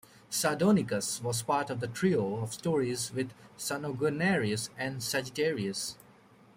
[0.31, 5.95] "Sardonicus" was part of a trio of stories with "Sanguinarius" and "Sagittarius".